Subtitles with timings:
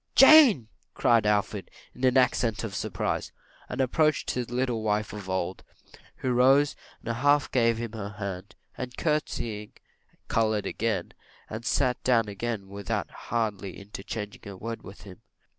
[0.15, 3.31] "Jane!" cried Alfred, in an accent of surprise;
[3.69, 5.63] and approached his little wife of old,
[6.15, 9.73] who rose and half gave him her hand, and courtseying,
[10.27, 11.13] coloured again,
[11.51, 15.21] and sat down again without hardly interchanging a word with him.